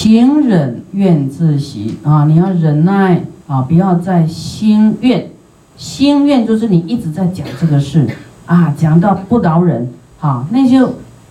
[0.00, 2.24] 行忍愿自息啊！
[2.24, 5.26] 你要忍耐啊，不要再心怨。
[5.76, 8.08] 心怨就是你一直在讲这个事
[8.46, 10.46] 啊，讲到不饶人啊。
[10.52, 10.82] 那些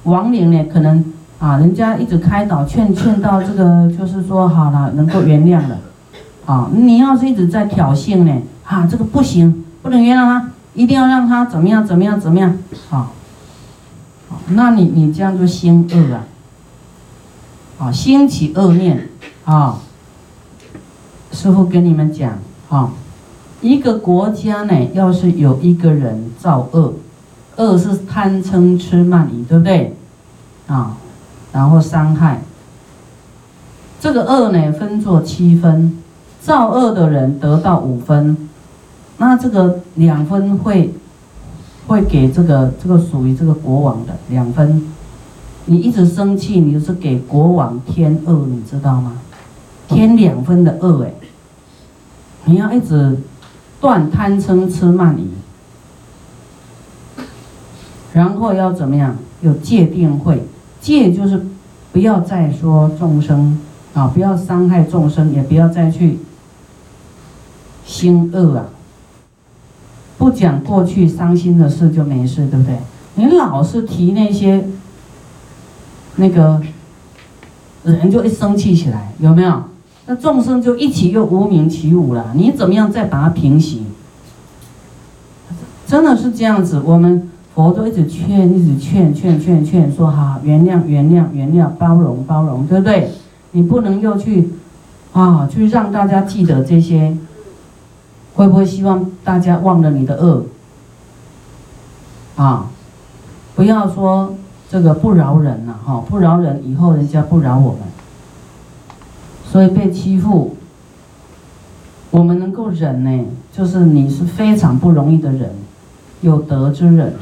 [0.04, 1.04] 亡灵呢，可能
[1.40, 5.80] 啊，人家一直开导劝劝到这个，就是说好了，能够原谅了
[6.46, 6.70] 啊。
[6.72, 8.32] 你要是一直在挑衅呢，
[8.66, 12.56] 啊，这个不行，不能原谅他，一定要让他怎么样怎么样怎么样
[12.92, 13.10] 啊。
[14.50, 16.24] 那你你这样就心恶啊。
[17.80, 19.08] 啊，兴起恶念，
[19.46, 19.80] 啊，
[21.32, 22.92] 师傅跟你们讲，啊，
[23.62, 26.94] 一个国家呢，要是有一个人造恶，
[27.56, 29.96] 恶是贪嗔痴慢疑，对不对？
[30.68, 30.98] 啊，
[31.54, 32.42] 然后伤害，
[34.02, 35.98] 这个恶呢，分作七分，
[36.42, 38.50] 造恶的人得到五分，
[39.20, 40.94] 那这个两分会
[41.88, 44.84] 会给这个这个属于这个国王的两分。
[45.66, 49.14] 你一直生气，你就是给国王添恶，你知道吗？
[49.88, 51.14] 添两分的恶哎！
[52.46, 53.18] 你要一直
[53.80, 55.30] 断贪嗔痴慢疑，
[58.14, 59.16] 然后要怎么样？
[59.42, 60.44] 有戒定慧，
[60.82, 61.46] 戒就是
[61.92, 63.60] 不要再说众生
[63.94, 66.20] 啊，不要伤害众生，也不要再去
[67.86, 68.66] 心恶啊。
[70.18, 72.78] 不讲过去伤心的事就没事，对不对？
[73.16, 74.68] 你老是提那些。
[76.20, 76.62] 那个
[77.84, 79.64] 人就一生气起来，有没有？
[80.06, 82.34] 那众生就一起又无名起舞了。
[82.36, 83.86] 你怎么样再把它平息？
[85.88, 86.82] 真的是这样子。
[86.84, 93.12] 我们佛都一直劝，一直劝，劝劝劝，说哈，原谅，原谅，原谅，包容，包容，对不对？
[93.52, 94.50] 你不能又去
[95.14, 97.16] 啊，去让大家记得这些，
[98.36, 100.46] 会不会希望大家忘了你的恶？
[102.36, 102.66] 啊，
[103.56, 104.36] 不要说。
[104.70, 107.80] 这个不饶人呐，哈，不饶人，以后人家不饶我们，
[109.44, 110.56] 所以被欺负，
[112.12, 115.50] 我们能够忍呢，就是你是非常不容易的人，
[116.22, 117.16] 有德之人，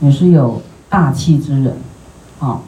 [0.00, 1.76] 你是有大气之人，
[2.40, 2.60] 啊，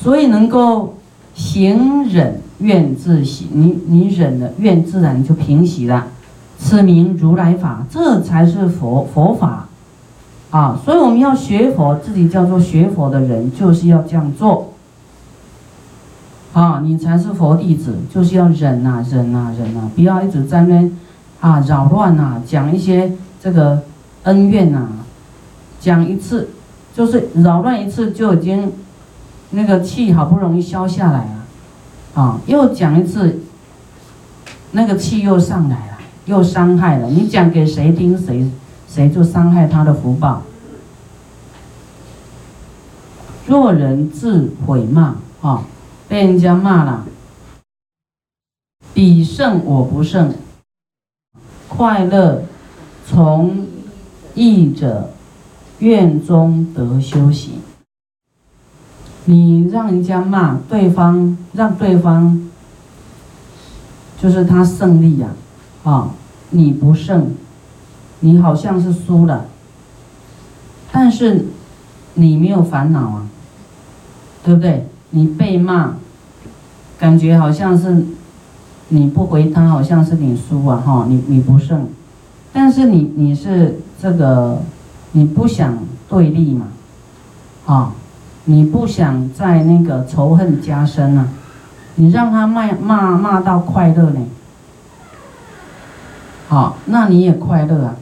[0.00, 0.94] 所以能够
[1.34, 6.06] 行忍愿自息，你你忍了，愿自然就平息了，
[6.60, 9.66] 此名如来法，这才是佛佛法。
[10.50, 14.72] 啊，所以我们要学佛，自己叫做学佛的人，就是要这样做。
[16.52, 20.90] 啊，你才是佛弟子，就是要忍呐，忍呐，忍呐，不要一直在那
[21.40, 23.82] 啊扰乱呐，讲一些这个
[24.24, 24.88] 恩怨呐，
[25.80, 26.48] 讲一次
[26.92, 28.72] 就是扰乱一次就已经
[29.50, 33.38] 那个气好不容易消下来了，啊，又讲一次，
[34.72, 37.06] 那个气又上来了，又伤害了。
[37.08, 38.50] 你讲给谁听，谁？
[38.92, 40.42] 谁就伤害他的福报？
[43.46, 45.62] 若人自毁骂，啊，
[46.08, 47.06] 被人家骂了，
[48.92, 50.34] 彼胜我不胜，
[51.68, 52.42] 快乐
[53.06, 53.66] 从
[54.34, 55.10] 义者
[55.78, 57.60] 愿中得修行。
[59.24, 62.50] 你让人家骂对方，让对方
[64.20, 65.28] 就是他胜利呀，
[65.84, 66.10] 啊，
[66.50, 67.32] 你不胜。
[68.20, 69.46] 你好像是输了，
[70.92, 71.46] 但是
[72.14, 73.26] 你没有烦恼啊，
[74.44, 74.86] 对不对？
[75.10, 75.94] 你被骂，
[76.98, 78.04] 感觉好像是
[78.88, 81.88] 你不回他，好像是你输啊，哈，你你不胜，
[82.52, 84.60] 但是你你是这个，
[85.12, 86.68] 你不想对立嘛，
[87.66, 87.92] 啊，
[88.44, 91.28] 你不想在那个仇恨加深啊，
[91.94, 94.20] 你让他骂骂骂到快乐呢，
[96.48, 97.96] 好，那你也快乐啊。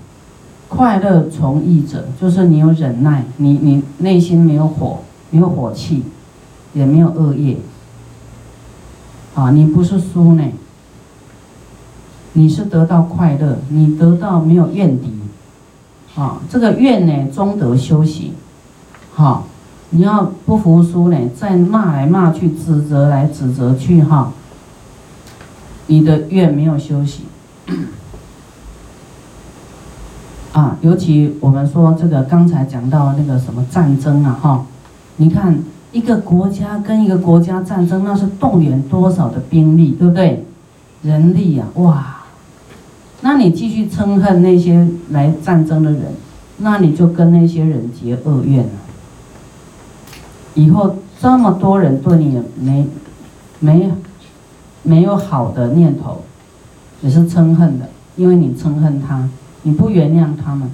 [0.68, 4.98] 快乐从意者，就是你有忍耐，你你内心没有火，
[5.30, 6.02] 没有火气，
[6.74, 7.56] 也没有恶业，
[9.34, 10.44] 啊，你不是输呢，
[12.34, 15.10] 你是得到快乐，你得到没有怨敌，
[16.14, 18.32] 啊，这个怨呢，终得修行，
[19.14, 19.46] 好，
[19.90, 24.32] 你要不服输呢，再骂来骂去，指责来指责去，哈，
[25.86, 27.24] 你的怨没有修行。
[30.58, 34.66] 啊，尤其我们说这个刚才讲到那个什么战争啊，哈，
[35.18, 35.56] 你看
[35.92, 40.44] 一个国家跟一个国家战争，那是动员多少的兵力，对不对？
[41.02, 42.24] 人力呀，哇！
[43.20, 46.02] 那你继续憎恨那些来战争的人，
[46.56, 48.70] 那你就跟那些人结恶怨了。
[50.54, 52.88] 以后这么多人对你没
[53.60, 53.92] 没
[54.82, 56.24] 没有好的念头，
[57.00, 59.28] 也是憎恨的，因为你憎恨他。
[59.62, 60.70] 你不原谅他们，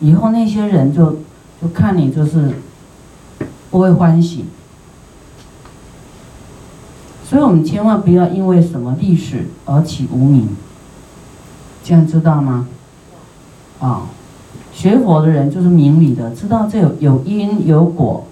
[0.00, 1.18] 以后那些人就
[1.60, 2.52] 就看你就是
[3.70, 4.44] 不会欢喜。
[7.24, 10.48] 所以我们千万不要因为什么历史而起无名，
[11.82, 12.68] 这样知道吗？
[13.80, 14.02] 啊，
[14.72, 18.26] 学佛的人就是明理的，知道这有有因有果，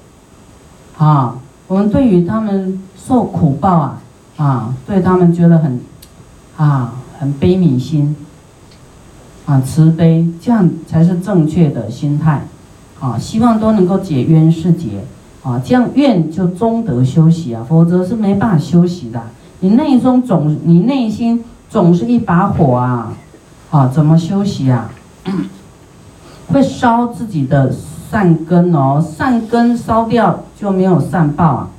[0.96, 4.02] 啊，我们对于他们受苦报啊，
[4.36, 5.80] 啊，对他们觉得很，
[6.56, 8.14] 啊，很悲悯心，
[9.46, 12.46] 啊，慈悲，这样才是正确的心态，
[13.00, 15.04] 啊，希望都能够解冤释结，
[15.42, 19.22] 啊，这样愿就中得休息啊，否则是没办法休息的。
[19.60, 23.12] 你内中总，你内心总是一把火啊，
[23.70, 24.90] 啊，怎么休息啊？
[26.48, 27.72] 会烧自己的
[28.10, 31.70] 善根哦，善根烧掉就没有善报啊。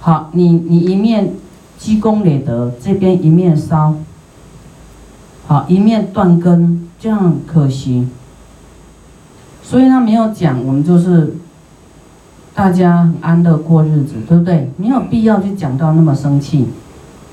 [0.00, 1.32] 好，你你一面
[1.78, 3.94] 积功累德，这边一面烧，
[5.46, 8.06] 好一面断根，这样可惜。
[9.62, 11.34] 所以他没有讲，我们就是
[12.54, 14.70] 大家安乐过日子，对不对？
[14.76, 16.66] 没有必要去讲到那么生气。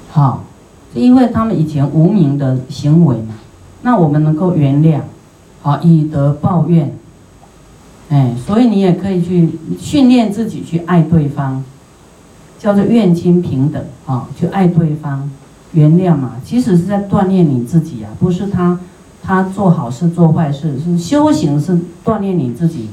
[0.09, 0.43] 好，
[0.93, 3.35] 因为他们以前无名的行为嘛，
[3.81, 5.01] 那我们能够原谅。
[5.61, 6.95] 好，以德报怨，
[8.09, 9.49] 哎，所以你也可以去
[9.79, 11.63] 训练自己去爱对方，
[12.57, 15.29] 叫做愿亲平等啊，去爱对方，
[15.73, 18.79] 原谅嘛，其实是在锻炼你自己啊，不是他
[19.27, 22.87] 他做好事做坏事，是修行是锻炼你自己，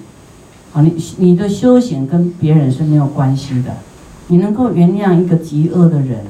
[0.73, 3.77] 啊，你你的修行跟别人是没有关系的，
[4.27, 6.27] 你能够原谅一个极恶的人，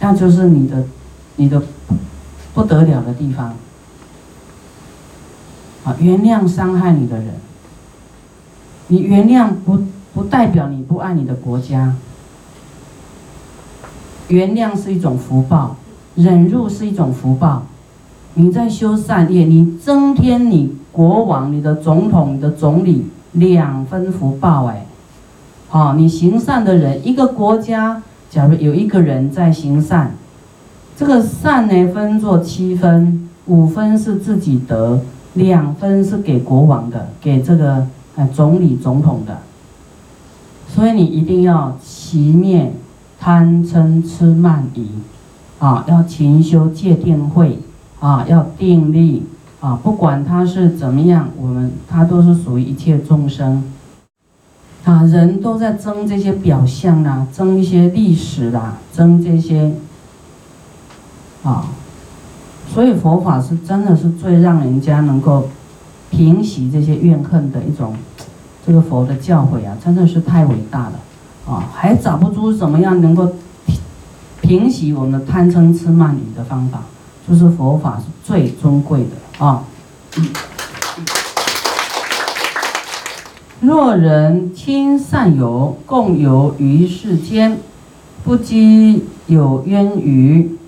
[0.00, 0.84] 那就是你的
[1.36, 1.62] 你的
[2.54, 3.54] 不得了的地方。
[5.84, 7.34] 啊，原谅伤害你的人。
[8.88, 9.84] 你原谅不
[10.14, 11.94] 不代表你不爱你的国家。
[14.28, 15.76] 原谅是一种福报，
[16.14, 17.64] 忍辱是一种福报。
[18.34, 24.86] 你在修善业，你增添你国王、你的总统、你的总理两分福报哎。
[25.68, 30.12] 好，你行善的人，一个国家假如有一个人在行善，
[30.96, 35.00] 这个善呢分作七分，五分是自己得。
[35.34, 37.86] 两分是给国王的，给这个
[38.16, 39.38] 呃总理总统的，
[40.68, 42.70] 所以你一定要熄灭
[43.18, 44.88] 贪嗔痴慢疑，
[45.58, 47.58] 啊，要勤修戒定慧，
[48.02, 49.22] 啊，要定力，
[49.60, 53.62] 啊，不管他是怎么样，我们他都是属于一切众生，
[54.84, 59.72] 啊，人都在争这些表象啦，争一些历史啦，争这些，
[61.44, 61.66] 啊。
[62.66, 65.48] 所以佛法是真的是最让人家能够
[66.10, 67.94] 平息这些怨恨的一种，
[68.66, 70.92] 这个佛的教诲啊，真的是太伟大了
[71.46, 71.68] 啊！
[71.72, 73.30] 还找不出怎么样能够
[74.40, 76.82] 平平息我们的贪嗔痴慢疑的方法，
[77.32, 79.64] 就是佛法是最尊贵的啊！
[83.58, 87.58] 若人亲善友，共游于世间，
[88.22, 90.58] 不积有冤于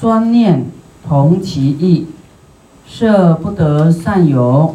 [0.00, 0.66] 专念。
[1.06, 2.08] 同其意，
[2.84, 4.74] 舍不得善友，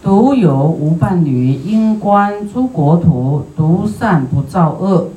[0.00, 5.08] 独有无伴侣，应观诸国土，独善不造恶。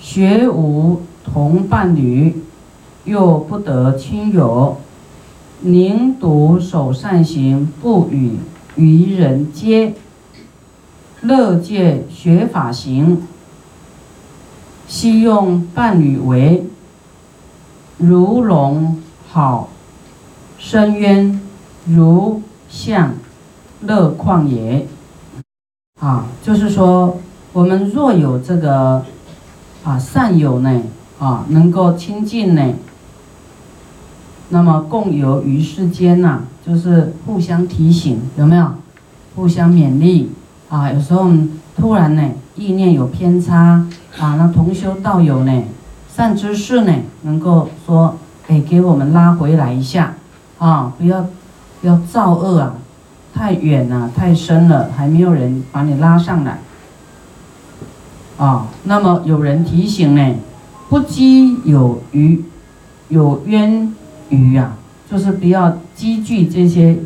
[0.00, 2.42] 学无同伴侣，
[3.08, 4.76] 又不得亲友，
[5.62, 8.36] 宁独守善行，不与
[8.76, 9.94] 愚人接。
[11.22, 13.26] 乐见学法行，
[14.86, 16.64] 希用伴侣为。
[17.96, 19.70] 如龙好
[20.58, 21.40] 深渊，
[21.86, 23.14] 如象
[23.80, 24.86] 乐旷野。
[25.98, 27.18] 啊，就是说，
[27.52, 29.04] 我们若有这个
[29.82, 30.82] 啊善友呢，
[31.18, 32.74] 啊能够亲近呢，
[34.50, 38.66] 那么共游于世间呐，就是互相提醒，有没有？
[39.34, 40.32] 互相勉励
[40.68, 40.90] 啊。
[40.92, 41.30] 有时候
[41.76, 43.86] 突然呢，意念有偏差
[44.18, 45.62] 啊，那同修道友呢？
[46.08, 48.16] 善知识呢，能够说，
[48.48, 50.14] 哎，给我们拉回来一下，
[50.58, 51.26] 啊，不要，
[51.80, 52.74] 不要造恶啊，
[53.32, 56.58] 太远了，太深了，还没有人把你拉上来，
[58.36, 60.34] 啊，那么有人提醒呢，
[60.88, 62.42] 不积有余，
[63.08, 63.94] 有冤
[64.30, 64.76] 余啊，
[65.10, 66.96] 就是不要积聚这些，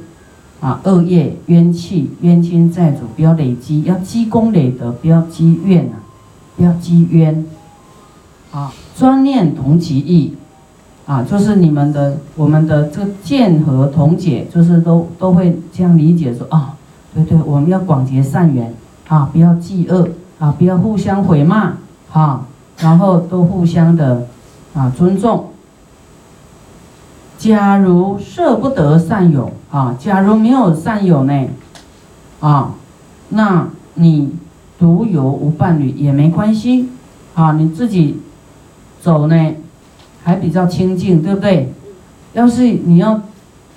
[0.61, 6.01] 啊，恶业冤气冤亲债主，不要累积，要积功累德，不要积怨啊，
[6.57, 7.45] 不要积冤。
[8.53, 10.35] 啊，专念同其意，
[11.07, 16.75] 啊，就是你们的我们的这个见和同解，就是都都会这样理解说啊，
[17.15, 18.75] 对对，我们要广结善缘，
[19.09, 20.07] 啊，不要忌恶，
[20.39, 21.73] 啊，不要互相毁骂，
[22.13, 24.27] 啊，然后都互相的
[24.75, 25.47] 啊尊重。
[27.43, 31.49] 假如舍不得善友，啊，假如没有善友呢，
[32.39, 32.71] 啊，
[33.31, 34.31] 那你
[34.79, 36.89] 独有无伴侣也没关系。
[37.35, 38.21] 啊，你自己
[39.01, 39.55] 走呢，
[40.23, 41.73] 还比较清净，对不对？
[42.33, 43.21] 要是你要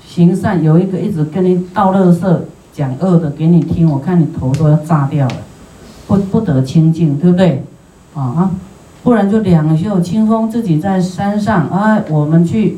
[0.05, 5.35] 行善，有一个一直跟你道乐色、讲恶的给你听，我看你头都要炸掉了，
[6.05, 7.63] 不不得清净，对不对？
[8.13, 8.51] 啊啊，
[9.01, 12.77] 不然就两袖清风，自己在山上啊，我们去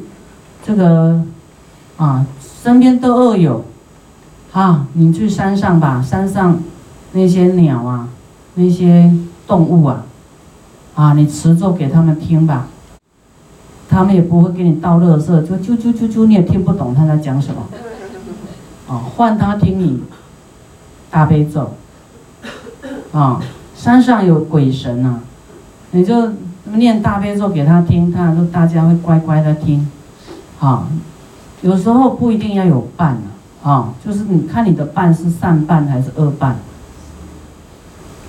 [0.68, 1.24] 这个
[1.96, 2.26] 啊，
[2.62, 3.64] 身边都恶友，
[4.52, 6.60] 啊，你去山上吧，山上
[7.14, 8.10] 那些鸟啊，
[8.56, 9.10] 那些
[9.48, 10.04] 动物啊。
[10.94, 12.68] 啊，你持咒给他们听吧，
[13.88, 17.62] 他们也不会给你倒垃圾，就啾啾啾啾，你也听不懂他在讲什么。
[18.90, 20.02] 啊，换他听你
[21.10, 21.72] 大悲咒。
[23.14, 23.42] 啊，
[23.74, 25.22] 山上有鬼神呐，
[25.92, 26.34] 你就
[26.74, 29.90] 念大悲咒给他听，他说大家会乖乖的听。
[30.60, 30.88] 啊，
[31.62, 33.18] 有时候不一定要有伴
[33.64, 36.58] 啊，啊，就是你看你的伴是善伴还是恶伴。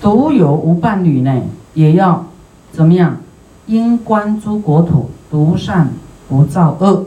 [0.01, 1.41] 独有无伴侣呢，
[1.73, 2.25] 也要。
[2.71, 3.17] 怎么样？
[3.65, 5.89] 因观诸国土，独善
[6.27, 7.05] 不造恶。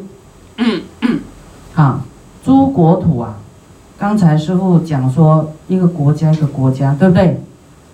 [1.74, 2.04] 啊，
[2.44, 3.36] 诸国土啊，
[3.96, 7.40] 刚才师傅讲说，一个国家一个国家，对不对？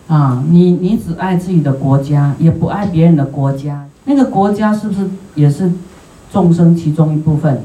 [0.08, 5.70] 啊，你你只爱自己的国家，也不爱别人的国家，那个国家是不是也是
[6.32, 7.62] 众生其中一部分？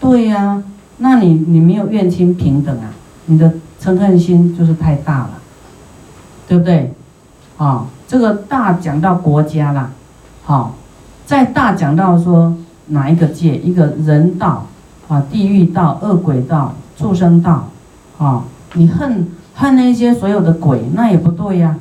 [0.00, 0.62] 对呀，
[0.98, 2.90] 那你你没有愿亲平等啊，
[3.26, 5.30] 你的嗔恨心就是太大了，
[6.48, 6.92] 对不对？
[7.56, 7.86] 啊。
[8.08, 9.90] 这个大讲到国家啦，
[10.44, 10.76] 好，
[11.26, 12.56] 再大讲到说
[12.86, 14.64] 哪一个界，一个人道
[15.08, 17.68] 啊，地狱道、恶鬼道、畜生道，
[18.16, 21.76] 啊，你恨恨那些所有的鬼，那也不对呀。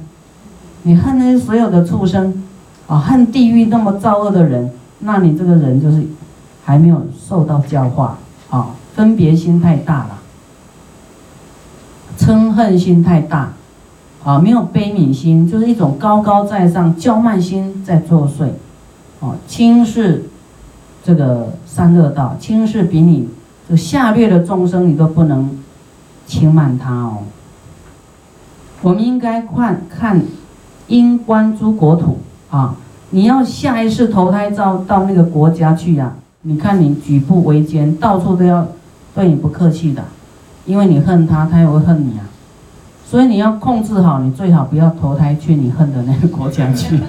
[0.82, 2.44] 你恨那些所有的畜生，
[2.88, 6.04] 啊，恨地狱那么造恶的人，那你这个人就是
[6.64, 8.18] 还没有受到教化，
[8.50, 10.20] 啊，分别心太大了，
[12.18, 13.54] 嗔恨心太大。
[14.24, 18.48] 啊，没有悲悯心，就是一种高高在上、骄慢心在作祟。
[19.20, 20.24] 哦，轻视
[21.04, 23.30] 这个三恶道，轻视比你
[23.70, 25.64] 这下劣的众生，你都不能
[26.26, 27.20] 轻慢他哦。
[28.82, 30.24] 我们应该看看
[30.88, 32.18] 因观诸国土
[32.50, 32.76] 啊，
[33.16, 36.12] 你要下一世投胎到到那个国家去呀？
[36.42, 38.68] 你看你举步维艰，到处都要
[39.16, 40.04] 对你不客气的，
[40.66, 42.28] 因为你恨他，他也会恨你啊。
[43.10, 47.00] 所以你要控制好，你最好不要投胎去你恨的那个国家去。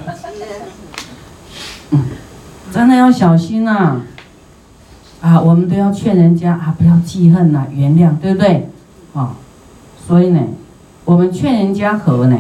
[1.90, 2.04] 嗯，
[2.70, 3.96] 真的要小心呐！
[5.20, 8.70] 啊，我们都要劝人家啊，不要记恨呐，原谅，对不对？
[9.12, 9.34] 啊，
[10.06, 10.40] 所以呢，
[11.04, 12.38] 我们劝人家和呢，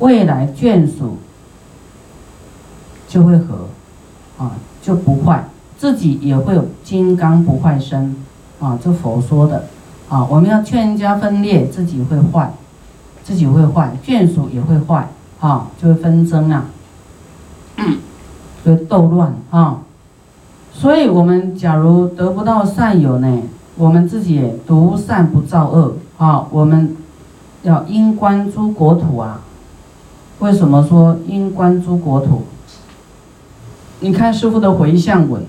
[0.00, 1.18] 未来眷属
[3.08, 3.66] 就会和，
[4.38, 8.14] 啊，就不坏，自己也会有金刚不坏身，
[8.60, 9.64] 啊，这佛说的，
[10.08, 12.52] 啊，我们要劝人家分裂，自己会坏。
[13.24, 15.06] 自己会坏，眷属也会坏，
[15.38, 16.64] 啊，就会纷争啊，
[18.64, 19.80] 就会斗乱啊。
[20.72, 23.42] 所以，我们假如得不到善友呢，
[23.76, 26.46] 我们自己也独善不造恶啊。
[26.50, 26.96] 我们
[27.64, 29.42] 要因观诸国土啊。
[30.38, 32.44] 为什么说因观诸国土？
[34.00, 35.42] 你看师傅的回向文，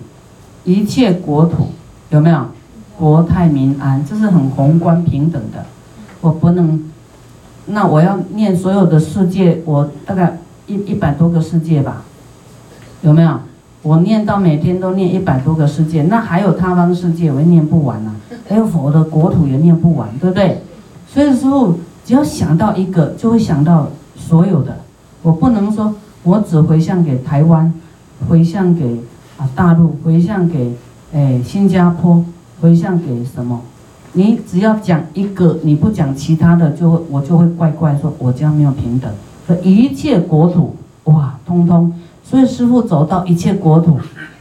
[0.63, 1.67] 一切国土
[2.09, 2.45] 有没有
[2.97, 4.03] 国泰民安？
[4.03, 5.65] 这是很宏观平等的，
[6.21, 6.83] 我不能。
[7.67, 12.01] 那我要念所有的世界，我大概一一百多个世界吧，
[13.01, 13.39] 有没有？
[13.83, 18.15] 我念到每天都念一百多个世界，那还有他方世界，我也念不完呐。
[18.47, 20.63] 还有佛的国土也念不完，对不对？
[21.07, 23.87] 所以师傅，只要想到一个，就会想到
[24.17, 24.79] 所有的。
[25.21, 27.71] 我不能说我只回向给台湾，
[28.27, 28.99] 回向给
[29.37, 30.73] 啊大陆，回向给
[31.13, 32.25] 哎新加坡，
[32.61, 33.61] 回向给什么？
[34.13, 39.11] 你只要讲一个，你不讲其他的，就会我就会怪怪说，我家没有平等。
[39.47, 41.93] 说一切国土，哇，通通。
[42.23, 43.99] 所以师傅走到一切国土，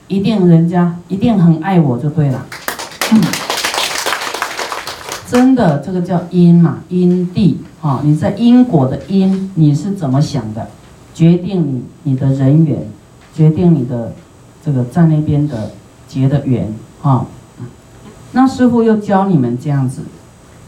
[0.08, 2.44] 一定人家一定很爱我就对了。
[5.30, 10.66] 真的，这个叫因嘛，因地啊，你在因果的因，你是怎么想的，
[11.14, 12.86] 决定你你的人缘，
[13.38, 14.12] 决定你的
[14.64, 15.70] 这个在那边的
[16.08, 17.24] 结的缘啊。
[18.32, 20.02] 那师傅又教你们这样子，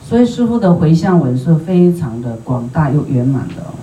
[0.06, 3.74] 所以师傅的回向文是非常的广大又圆满的哦。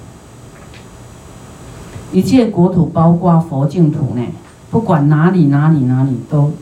[2.13, 4.25] 一切国土包括佛净土呢，
[4.71, 6.53] 不管哪里哪里哪里都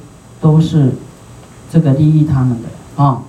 [0.42, 0.94] 都是
[1.72, 3.22] 这个利益他们的啊，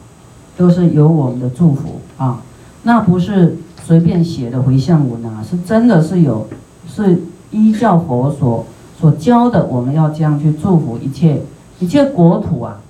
[0.57, 2.41] 都是有我们的祝福啊。
[2.85, 6.49] 那不是随便写的回向文啊，是真的是有，
[6.89, 8.65] 是依教佛所
[8.99, 11.43] 所教的，我们要这样去祝福一切
[11.79, 12.81] 一切国土啊。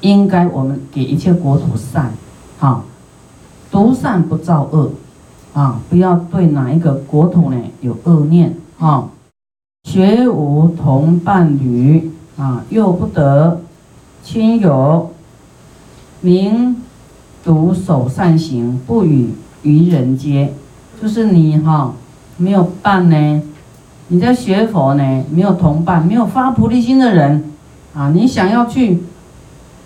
[0.00, 2.12] 应该我们给一切国土善，
[2.58, 2.84] 好，
[3.70, 4.90] 独善不造恶，
[5.54, 9.08] 啊，不要对哪一个国土呢有恶念啊。
[9.88, 13.62] 学无同伴侣啊，又不得
[14.22, 15.10] 亲友，
[16.20, 16.76] 名
[17.42, 19.30] 独守善行，不与
[19.62, 20.52] 愚人接。
[21.00, 21.92] 就是你哈
[22.36, 23.42] 没有伴呢，
[24.08, 27.52] 你在学佛呢没有同伴，没有发菩提心的人
[27.94, 29.02] 啊，你想要去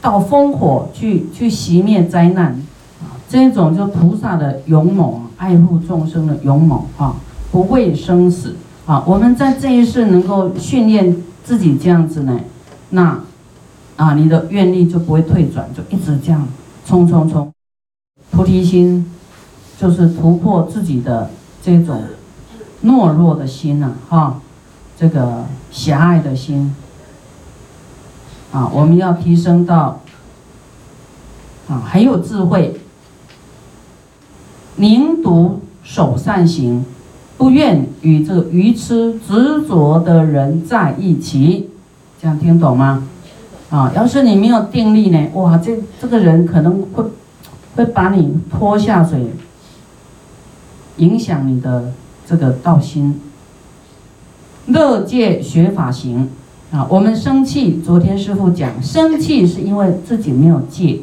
[0.00, 2.52] 到烽火去去熄灭灾难
[3.00, 7.16] 啊，这种就菩萨的勇猛，爱护众生的勇猛啊，
[7.50, 8.56] 不畏生死。
[8.86, 12.40] 啊，我们在这一世能够训练自己这样子呢，
[12.88, 13.20] 那
[13.94, 16.48] 啊，你的愿力就不会退转，就一直这样
[16.84, 17.52] 冲冲冲。
[18.32, 19.08] 菩提心
[19.78, 21.30] 就是突破自己的
[21.62, 22.02] 这种
[22.84, 24.40] 懦弱的心呐，哈，
[24.98, 26.74] 这个狭隘的心
[28.52, 30.00] 啊，我们要提升到
[31.68, 32.80] 啊很有智慧，
[34.76, 36.84] 宁独守善行。
[37.36, 41.70] 不愿与这个愚痴执着的人在一起，
[42.20, 43.08] 这样听懂吗？
[43.70, 47.02] 啊，要是你没有定力呢，哇，这这个人可能会
[47.76, 49.32] 会把你拖下水，
[50.98, 51.94] 影响你的
[52.30, 53.20] 这个道心。
[54.66, 56.30] 乐戒学法行。
[56.70, 61.00] 啊，我们生气，昨天师傅讲，生气是因为自己没有戒，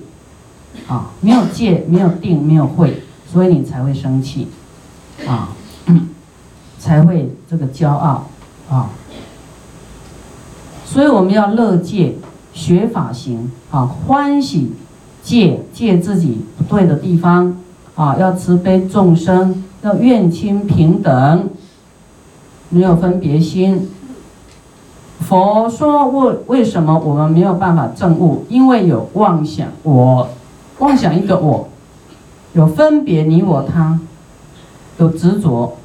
[0.88, 4.48] 啊，没有戒，没有定，没有慧，所以你才会生气，
[5.28, 5.50] 啊。
[6.80, 8.30] 才会这个骄傲。
[8.70, 8.90] 啊，
[10.86, 12.16] 所以我们要乐戒
[12.54, 13.52] 学法行。
[13.70, 14.72] 啊，欢喜
[15.22, 17.58] 戒戒自己不对的地方。
[17.96, 21.50] 啊，要慈悲众生，要愿亲平等，
[22.70, 23.90] 没有分别心。
[25.20, 28.46] 佛说为为什么我们没有办法证悟？
[28.50, 30.30] 因为有妄想，我
[30.80, 31.68] 妄想一个我，
[32.54, 34.00] 有分别你我他，
[34.98, 35.76] 有执着。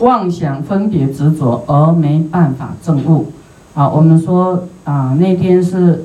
[0.00, 3.26] 妄想分别执着而没办法证悟，
[3.74, 6.04] 啊，我们说啊，那天是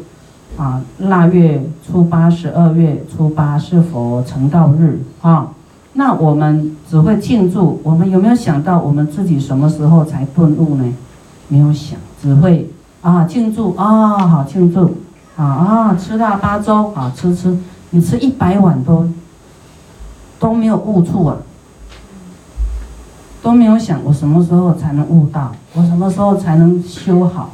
[0.55, 5.49] 啊腊月初八，十二月初八是佛成道日啊，
[5.99, 10.93] 那我们只会庆祝，我们有没有想到我们自己什么时候才顿悟呢？
[11.49, 14.95] 没有想，只会啊庆祝啊好庆祝
[15.35, 17.57] 啊啊吃腊八粥啊吃吃，
[17.89, 19.09] 你吃一百碗都
[20.39, 21.35] 都没有悟处啊。
[23.41, 27.49] 都没有想我什么时候才能悟到，我什么时候才能修好，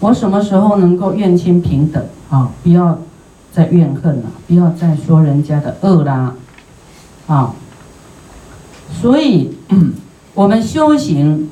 [0.00, 2.48] 我什么时候能够愿亲平等啊？
[2.62, 2.98] 不要
[3.52, 6.34] 在怨恨了，不要再说人家的恶啦，
[7.26, 7.54] 啊！
[9.00, 9.56] 所以，
[10.34, 11.50] 我们修行，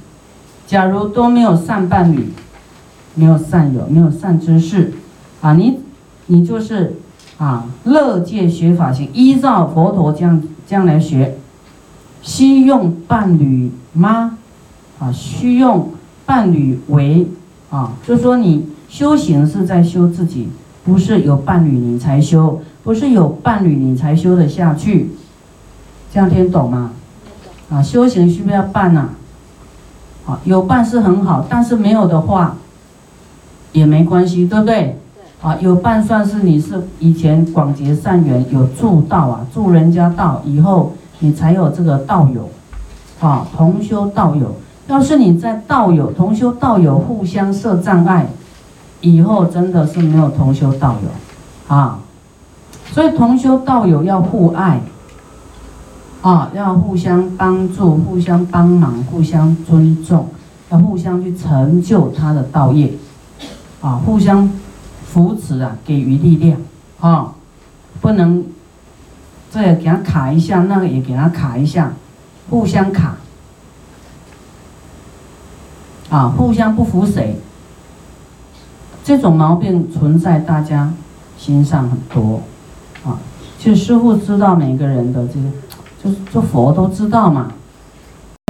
[0.67, 2.33] 假如都没有善伴侣，
[3.15, 4.93] 没有善友，没有善知识，
[5.41, 5.81] 啊，你
[6.27, 6.97] 你就是
[7.39, 11.39] 啊，乐界学法行，依照佛陀这样这样来学。
[12.23, 14.39] 需用伴侣吗？
[14.99, 15.91] 啊，需用
[16.25, 17.29] 伴侣为
[17.71, 20.49] 啊，就说你修行是在修自己，
[20.87, 25.11] 不是有伴侣你才修，不是有伴侣你才修得下去，
[26.11, 26.92] 这样听懂吗？
[27.68, 29.09] 啊，修行需不需要伴呐？
[30.25, 32.57] 啊，有伴是很好，但是没有的话
[33.72, 34.99] 也没关系，对不对？
[35.42, 40.94] 啊，有伴算是你是以前广结善缘，有助道啊，助人家道以后。
[41.20, 42.46] 你才有这个道友，
[43.20, 44.55] 啊，同修道友。
[44.87, 48.27] 要是你在道友同修道友互相设障碍，
[49.01, 51.99] 以后真的是没有同修道友，啊，
[52.93, 54.81] 所以同修道友要互爱，
[56.23, 60.29] 啊，要互相帮助、互相帮忙、互相尊重，
[60.71, 62.93] 要互相去成就他的道业，
[63.81, 64.51] 啊，互相
[65.07, 66.59] 扶持啊，给予力量，
[67.01, 67.33] 啊，
[68.01, 68.45] 不能。
[69.49, 71.91] 这个给他卡一下，那个也给他卡一下，
[72.51, 73.15] 互相卡，
[76.11, 77.41] 啊，互相不服谁，
[79.07, 80.92] 这种毛病存在大家
[81.38, 82.40] 心上很多，
[83.05, 83.16] 啊，
[83.57, 85.49] 其实师傅知道每个人的这个，
[86.03, 87.53] 就是就佛都知道嘛，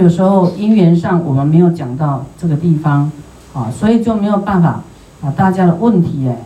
[0.03, 3.13] 有时候因缘上我们没有讲到这个地方，
[3.53, 4.81] 啊，所以就没有办法
[5.21, 6.39] 把大家的问题哎，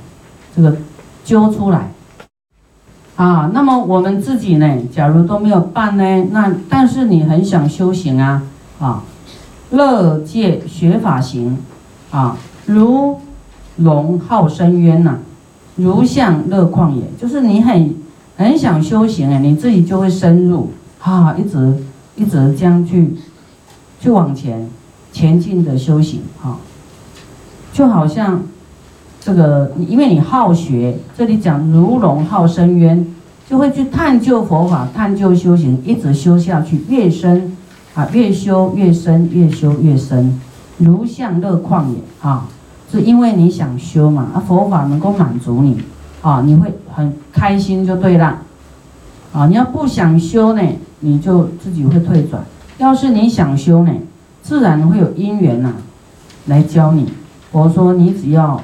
[0.56, 0.76] 这个
[1.24, 1.92] 揪出来。
[3.14, 4.76] 啊，那么我们自己呢？
[4.92, 6.24] 假如都没有办呢？
[6.32, 8.42] 那但是你很想修行啊，
[8.80, 9.04] 啊，
[9.70, 11.58] 乐界学法行，
[12.10, 13.20] 啊，如
[13.80, 15.18] 龙好深渊呐，
[15.76, 17.94] 如向乐旷野，就是你很
[18.36, 20.70] 很想修行哎，你自己就会深入
[21.02, 21.74] 啊，一直
[22.16, 23.14] 一直这样去
[24.00, 24.68] 去往前
[25.12, 26.56] 前进的修行啊，
[27.72, 28.42] 就好像。
[29.22, 33.04] 这个，因为你好学，这里讲如龙好深渊，
[33.46, 37.54] 就会去探究佛法，探究修行，一直修下去，越深
[37.94, 40.40] 啊，越修越深，越修越深，
[40.78, 42.48] 如向乐旷野啊，
[42.90, 45.80] 是因为你想修嘛，啊，佛法能够满足你
[46.22, 48.38] 啊，你会很开心就对了
[49.32, 50.62] 啊，你要不想修呢，
[51.00, 52.42] 你就自己会退转；
[52.78, 53.92] 要是你想修呢，
[54.42, 55.72] 自然会有因缘呐，
[56.46, 57.12] 来教你。
[57.52, 58.60] 佛说你只要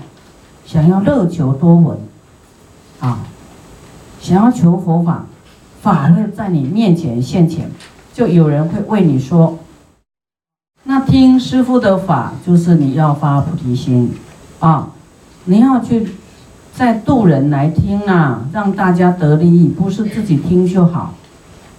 [0.64, 1.96] 想要乐求多闻
[3.00, 3.20] 啊。
[4.18, 5.26] 想要求佛法，
[5.82, 7.70] 法会在你面前现前，
[8.12, 9.56] 就有人会为你说。
[10.88, 14.08] 那听师父的法，就是你要发菩提心，
[14.60, 14.88] 啊，
[15.46, 16.12] 你要去
[16.72, 21.12] 再度人来听啊，让大家得利益，不是自己听就好，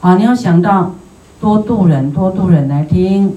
[0.02, 0.92] 啊，你要想到
[1.40, 3.34] 多度人，多度人来听，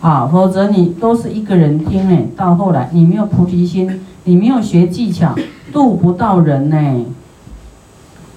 [0.00, 5.34] 啊，否则你都是一个人听呢，到后来你没有菩提心，你没有学技巧，
[5.72, 7.04] 度不到人呢。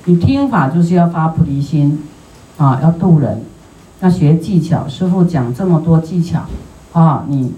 [0.06, 2.02] 你听法就是要发菩提心，
[2.58, 3.44] 啊，要度人，
[4.02, 4.88] 要学技巧。
[4.88, 6.42] 师傅讲这么多技巧，
[6.94, 7.54] 啊，你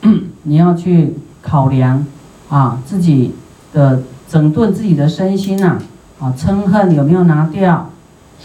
[0.44, 2.06] 你要去考量，
[2.48, 3.34] 啊，自己
[3.72, 5.78] 的整顿自己的身心呐，
[6.20, 7.90] 啊，嗔恨有没有拿掉，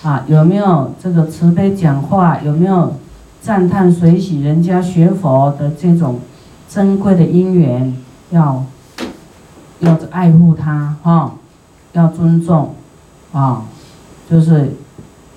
[0.03, 2.95] 啊，有没有这个慈悲讲话，有没有
[3.41, 6.19] 赞叹随喜人家学佛的这种
[6.67, 7.95] 珍贵的因缘，
[8.31, 8.63] 要
[9.79, 11.33] 要爱护他，哈，
[11.93, 12.75] 要尊重。
[13.33, 13.63] 啊，
[14.29, 14.75] 就是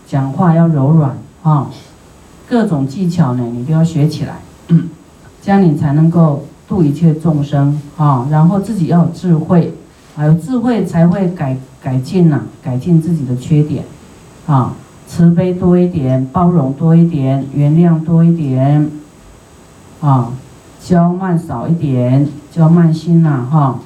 [0.04, 1.70] 讲话要柔软啊，
[2.48, 4.36] 各种技巧呢，你都要学起来，
[5.42, 8.26] 这样你才能够度一切众生啊。
[8.30, 9.74] 然后自己要有智慧，
[10.14, 13.84] 还有智慧才会改改进呐，改进自己的缺点
[14.46, 14.74] 啊，
[15.06, 18.90] 慈悲多一点，包容多一点，原谅多一点
[20.00, 20.32] 啊，
[20.82, 23.80] 骄慢少一点，骄慢心呐哈。